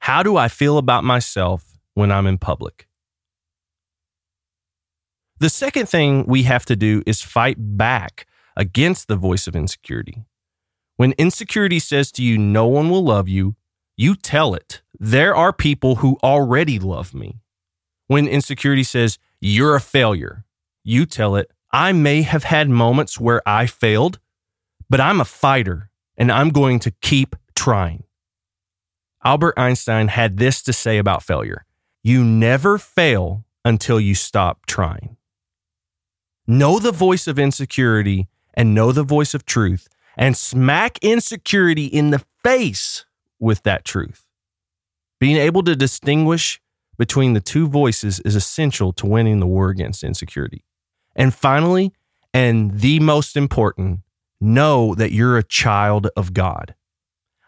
How 0.00 0.22
do 0.22 0.36
I 0.36 0.48
feel 0.48 0.78
about 0.78 1.04
myself 1.04 1.78
when 1.94 2.10
I'm 2.10 2.26
in 2.26 2.38
public? 2.38 2.88
The 5.38 5.48
second 5.48 5.88
thing 5.88 6.24
we 6.26 6.42
have 6.42 6.64
to 6.66 6.76
do 6.76 7.02
is 7.06 7.22
fight 7.22 7.56
back 7.58 8.26
against 8.56 9.08
the 9.08 9.16
voice 9.16 9.46
of 9.46 9.56
insecurity. 9.56 10.24
When 10.96 11.12
insecurity 11.12 11.78
says 11.78 12.12
to 12.12 12.22
you, 12.22 12.38
no 12.38 12.66
one 12.66 12.90
will 12.90 13.04
love 13.04 13.28
you, 13.28 13.56
you 13.96 14.14
tell 14.14 14.54
it, 14.54 14.82
there 14.98 15.34
are 15.34 15.52
people 15.52 15.96
who 15.96 16.18
already 16.22 16.78
love 16.78 17.14
me. 17.14 17.40
When 18.06 18.26
insecurity 18.26 18.84
says, 18.84 19.18
you're 19.40 19.74
a 19.74 19.80
failure, 19.80 20.44
you 20.84 21.06
tell 21.06 21.36
it, 21.36 21.50
I 21.72 21.92
may 21.92 22.22
have 22.22 22.44
had 22.44 22.68
moments 22.68 23.18
where 23.18 23.42
I 23.46 23.66
failed, 23.66 24.18
but 24.90 25.00
I'm 25.00 25.20
a 25.20 25.24
fighter 25.24 25.90
and 26.16 26.30
I'm 26.30 26.50
going 26.50 26.78
to 26.80 26.90
keep 27.00 27.36
trying. 27.54 28.04
Albert 29.24 29.54
Einstein 29.56 30.08
had 30.08 30.36
this 30.36 30.62
to 30.62 30.72
say 30.72 30.98
about 30.98 31.22
failure 31.22 31.64
You 32.02 32.24
never 32.24 32.78
fail 32.78 33.44
until 33.64 34.00
you 34.00 34.14
stop 34.14 34.66
trying. 34.66 35.16
Know 36.46 36.78
the 36.78 36.92
voice 36.92 37.26
of 37.26 37.38
insecurity 37.38 38.28
and 38.54 38.74
know 38.74 38.92
the 38.92 39.02
voice 39.02 39.34
of 39.34 39.44
truth 39.44 39.88
and 40.16 40.36
smack 40.36 40.98
insecurity 41.02 41.86
in 41.86 42.10
the 42.10 42.24
face 42.42 43.04
with 43.38 43.62
that 43.62 43.84
truth. 43.84 44.26
Being 45.18 45.36
able 45.36 45.62
to 45.64 45.76
distinguish 45.76 46.60
between 46.98 47.32
the 47.32 47.40
two 47.40 47.68
voices 47.68 48.20
is 48.20 48.36
essential 48.36 48.92
to 48.94 49.06
winning 49.06 49.40
the 49.40 49.46
war 49.46 49.70
against 49.70 50.04
insecurity. 50.04 50.64
And 51.16 51.34
finally, 51.34 51.92
and 52.34 52.80
the 52.80 53.00
most 53.00 53.36
important, 53.36 54.00
know 54.40 54.94
that 54.94 55.12
you're 55.12 55.38
a 55.38 55.42
child 55.42 56.08
of 56.16 56.34
God. 56.34 56.74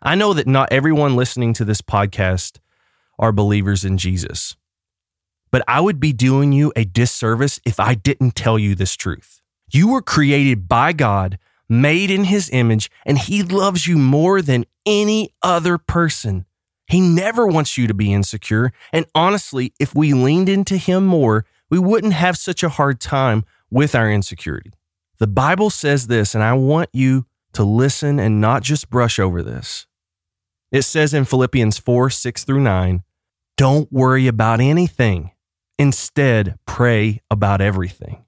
I 0.02 0.14
know 0.14 0.32
that 0.34 0.46
not 0.46 0.72
everyone 0.72 1.16
listening 1.16 1.52
to 1.54 1.64
this 1.64 1.80
podcast 1.80 2.58
are 3.18 3.32
believers 3.32 3.84
in 3.84 3.98
Jesus, 3.98 4.56
but 5.50 5.62
I 5.66 5.80
would 5.80 5.98
be 5.98 6.12
doing 6.12 6.52
you 6.52 6.72
a 6.76 6.84
disservice 6.84 7.58
if 7.64 7.80
I 7.80 7.94
didn't 7.94 8.34
tell 8.34 8.58
you 8.58 8.74
this 8.74 8.94
truth. 8.94 9.40
You 9.70 9.88
were 9.88 10.02
created 10.02 10.68
by 10.68 10.92
God, 10.92 11.38
made 11.68 12.10
in 12.10 12.24
his 12.24 12.50
image, 12.50 12.90
and 13.04 13.18
he 13.18 13.42
loves 13.42 13.86
you 13.86 13.96
more 13.96 14.42
than 14.42 14.66
any 14.86 15.30
other 15.42 15.78
person. 15.78 16.46
He 16.86 17.00
never 17.00 17.46
wants 17.46 17.78
you 17.78 17.86
to 17.86 17.94
be 17.94 18.12
insecure. 18.12 18.72
And 18.92 19.06
honestly, 19.14 19.72
if 19.80 19.94
we 19.94 20.12
leaned 20.12 20.48
into 20.48 20.76
him 20.76 21.06
more, 21.06 21.46
we 21.70 21.78
wouldn't 21.78 22.12
have 22.12 22.36
such 22.36 22.62
a 22.62 22.68
hard 22.68 23.00
time 23.00 23.44
with 23.70 23.94
our 23.94 24.10
insecurity. 24.10 24.72
The 25.18 25.26
Bible 25.26 25.70
says 25.70 26.06
this, 26.06 26.34
and 26.34 26.44
I 26.44 26.52
want 26.52 26.90
you 26.92 27.26
to 27.54 27.64
listen 27.64 28.18
and 28.18 28.40
not 28.40 28.62
just 28.62 28.90
brush 28.90 29.18
over 29.18 29.42
this. 29.42 29.86
It 30.70 30.82
says 30.82 31.14
in 31.14 31.24
Philippians 31.24 31.78
4 31.78 32.10
6 32.10 32.44
through 32.44 32.60
9, 32.60 33.02
don't 33.56 33.90
worry 33.92 34.26
about 34.26 34.60
anything. 34.60 35.30
Instead, 35.78 36.58
pray 36.66 37.22
about 37.30 37.60
everything. 37.60 38.24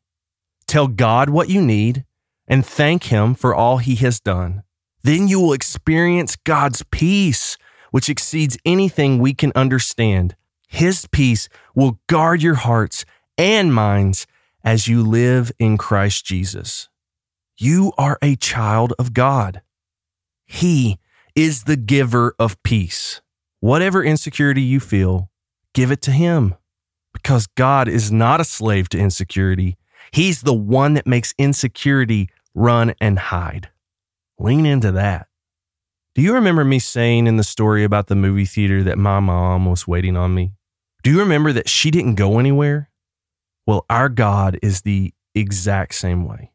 Tell 0.66 0.88
God 0.88 1.30
what 1.30 1.49
you 1.49 1.62
need 1.62 2.04
and 2.49 2.64
thank 2.64 3.04
Him 3.04 3.35
for 3.35 3.54
all 3.54 3.78
He 3.78 3.94
has 3.96 4.20
done. 4.20 4.62
Then 5.02 5.28
you 5.28 5.40
will 5.40 5.52
experience 5.52 6.37
God's 6.37 6.82
peace, 6.90 7.56
which 7.90 8.08
exceeds 8.08 8.58
anything 8.64 9.18
we 9.18 9.35
can 9.35 9.52
understand. 9.54 10.35
His 10.68 11.06
peace 11.06 11.49
will 11.75 12.00
guard 12.08 12.42
your 12.42 12.56
hearts 12.56 13.04
and 13.38 13.73
minds 13.73 14.26
as 14.64 14.88
you 14.88 15.02
live 15.02 15.52
in 15.58 15.78
Christ 15.78 16.25
Jesus. 16.26 16.88
You 17.56 17.92
are 17.96 18.18
a 18.20 18.37
child 18.37 18.92
of 18.99 19.14
God. 19.14 19.62
He 20.44 20.99
is 21.35 21.64
the 21.64 21.76
giver 21.76 22.35
of 22.38 22.61
peace. 22.62 23.20
Whatever 23.61 24.02
insecurity 24.02 24.62
you 24.62 24.80
feel, 24.80 25.30
give 25.73 25.90
it 25.90 26.02
to 26.02 26.11
Him 26.11 26.54
because 27.12 27.46
God 27.46 27.88
is 27.88 28.12
not 28.12 28.40
a 28.40 28.44
slave 28.44 28.88
to 28.90 28.99
insecurity. 28.99 29.76
He's 30.12 30.42
the 30.42 30.54
one 30.54 30.94
that 30.94 31.06
makes 31.06 31.34
insecurity 31.38 32.28
run 32.54 32.94
and 33.00 33.18
hide. 33.18 33.68
Lean 34.38 34.66
into 34.66 34.92
that. 34.92 35.28
Do 36.14 36.22
you 36.22 36.34
remember 36.34 36.64
me 36.64 36.78
saying 36.78 37.26
in 37.26 37.36
the 37.36 37.44
story 37.44 37.84
about 37.84 38.06
the 38.06 38.14
movie 38.14 38.46
theater 38.46 38.82
that 38.82 38.98
my 38.98 39.20
mom 39.20 39.66
was 39.66 39.86
waiting 39.86 40.16
on 40.16 40.34
me? 40.34 40.52
Do 41.02 41.10
you 41.10 41.20
remember 41.20 41.52
that 41.52 41.68
she 41.68 41.90
didn't 41.90 42.14
go 42.14 42.38
anywhere? 42.38 42.90
Well, 43.66 43.84
our 43.90 44.08
God 44.08 44.58
is 44.62 44.82
the 44.82 45.12
exact 45.34 45.94
same 45.94 46.25
way. 46.25 46.52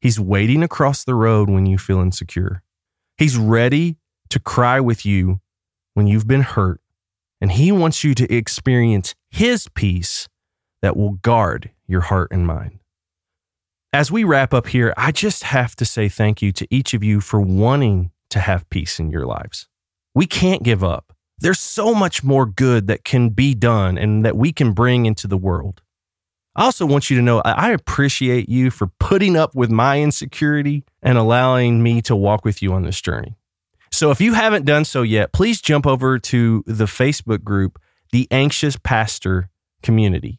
He's 0.00 0.20
waiting 0.20 0.62
across 0.62 1.04
the 1.04 1.14
road 1.14 1.48
when 1.48 1.64
you 1.64 1.78
feel 1.78 2.00
insecure. 2.00 2.62
He's 3.16 3.36
ready 3.36 3.96
to 4.30 4.40
cry 4.40 4.80
with 4.80 5.06
you 5.06 5.40
when 5.94 6.06
you've 6.06 6.26
been 6.26 6.42
hurt, 6.42 6.80
and 7.40 7.52
He 7.52 7.70
wants 7.70 8.02
you 8.02 8.14
to 8.14 8.32
experience 8.32 9.14
His 9.30 9.68
peace 9.68 10.28
that 10.82 10.96
will 10.96 11.12
guard 11.12 11.70
your 11.92 12.00
heart 12.00 12.32
and 12.32 12.46
mind. 12.46 12.80
As 13.92 14.10
we 14.10 14.24
wrap 14.24 14.52
up 14.52 14.68
here, 14.68 14.94
I 14.96 15.12
just 15.12 15.44
have 15.44 15.76
to 15.76 15.84
say 15.84 16.08
thank 16.08 16.42
you 16.42 16.50
to 16.52 16.66
each 16.70 16.94
of 16.94 17.04
you 17.04 17.20
for 17.20 17.40
wanting 17.40 18.10
to 18.30 18.40
have 18.40 18.68
peace 18.70 18.98
in 18.98 19.10
your 19.10 19.26
lives. 19.26 19.68
We 20.14 20.26
can't 20.26 20.62
give 20.62 20.82
up. 20.82 21.12
There's 21.38 21.60
so 21.60 21.94
much 21.94 22.24
more 22.24 22.46
good 22.46 22.86
that 22.86 23.04
can 23.04 23.28
be 23.28 23.54
done 23.54 23.98
and 23.98 24.24
that 24.24 24.36
we 24.36 24.52
can 24.52 24.72
bring 24.72 25.06
into 25.06 25.26
the 25.26 25.36
world. 25.36 25.82
I 26.54 26.64
also 26.64 26.86
want 26.86 27.10
you 27.10 27.16
to 27.16 27.22
know 27.22 27.40
I 27.44 27.70
appreciate 27.70 28.48
you 28.48 28.70
for 28.70 28.88
putting 28.98 29.36
up 29.36 29.54
with 29.54 29.70
my 29.70 30.00
insecurity 30.00 30.84
and 31.02 31.16
allowing 31.16 31.82
me 31.82 32.02
to 32.02 32.16
walk 32.16 32.44
with 32.44 32.62
you 32.62 32.72
on 32.72 32.82
this 32.82 33.00
journey. 33.00 33.36
So 33.90 34.10
if 34.10 34.20
you 34.20 34.32
haven't 34.34 34.64
done 34.64 34.84
so 34.84 35.02
yet, 35.02 35.32
please 35.32 35.60
jump 35.60 35.86
over 35.86 36.18
to 36.18 36.62
the 36.66 36.86
Facebook 36.86 37.42
group, 37.44 37.78
The 38.10 38.26
Anxious 38.30 38.76
Pastor 38.76 39.50
Community. 39.82 40.38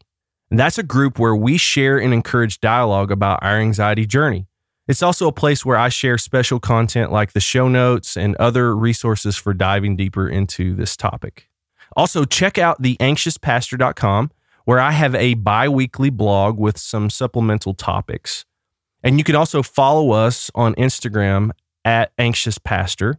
And 0.54 0.58
that's 0.60 0.78
a 0.78 0.84
group 0.84 1.18
where 1.18 1.34
we 1.34 1.58
share 1.58 1.98
and 1.98 2.14
encourage 2.14 2.60
dialogue 2.60 3.10
about 3.10 3.40
our 3.42 3.58
anxiety 3.58 4.06
journey. 4.06 4.46
It's 4.86 5.02
also 5.02 5.26
a 5.26 5.32
place 5.32 5.66
where 5.66 5.76
I 5.76 5.88
share 5.88 6.16
special 6.16 6.60
content 6.60 7.10
like 7.10 7.32
the 7.32 7.40
show 7.40 7.66
notes 7.66 8.16
and 8.16 8.36
other 8.36 8.76
resources 8.76 9.34
for 9.34 9.52
diving 9.52 9.96
deeper 9.96 10.28
into 10.28 10.76
this 10.76 10.96
topic. 10.96 11.48
Also, 11.96 12.24
check 12.24 12.56
out 12.56 12.80
theanxiouspastor.com 12.80 14.30
where 14.64 14.78
I 14.78 14.92
have 14.92 15.16
a 15.16 15.34
bi 15.34 15.68
weekly 15.68 16.08
blog 16.08 16.56
with 16.56 16.78
some 16.78 17.10
supplemental 17.10 17.74
topics. 17.74 18.44
And 19.02 19.18
you 19.18 19.24
can 19.24 19.34
also 19.34 19.60
follow 19.60 20.12
us 20.12 20.52
on 20.54 20.76
Instagram 20.76 21.50
at 21.84 22.12
Anxious 22.16 22.58
Pastor. 22.58 23.18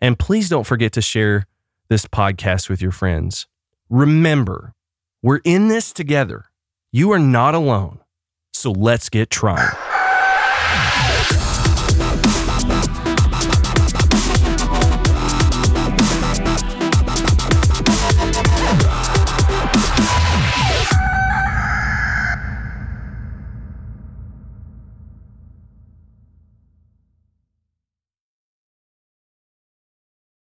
And 0.00 0.16
please 0.16 0.48
don't 0.48 0.68
forget 0.68 0.92
to 0.92 1.02
share 1.02 1.48
this 1.88 2.06
podcast 2.06 2.68
with 2.68 2.80
your 2.80 2.92
friends. 2.92 3.48
Remember, 3.88 4.72
we're 5.20 5.40
in 5.44 5.66
this 5.66 5.92
together. 5.92 6.44
You 6.92 7.12
are 7.12 7.20
not 7.20 7.54
alone. 7.54 8.00
So 8.52 8.72
let's 8.72 9.08
get 9.10 9.30
trying. 9.30 9.89